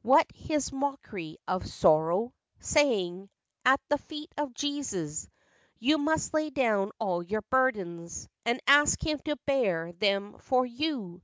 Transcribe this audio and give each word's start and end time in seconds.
What 0.00 0.26
his 0.34 0.72
mockery 0.72 1.36
of 1.46 1.66
sorrow, 1.68 2.32
Saying: 2.60 3.28
'At 3.66 3.78
the 3.90 3.98
feet 3.98 4.32
of 4.38 4.54
Jesus 4.54 5.28
You 5.78 5.98
must 5.98 6.32
lay 6.32 6.48
down 6.48 6.92
all 6.98 7.22
your 7.22 7.42
burdens, 7.50 8.26
And 8.46 8.58
ask 8.66 9.04
him 9.06 9.18
to 9.26 9.36
bear 9.46 9.92
them 9.92 10.38
for 10.38 10.64
you 10.64 11.20